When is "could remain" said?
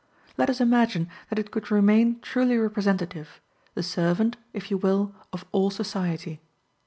1.51-2.21